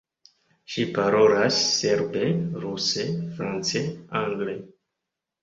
[0.75, 2.23] Ŝi parolas serbe,
[2.65, 3.07] ruse,
[3.37, 3.85] france,
[4.23, 4.59] angle.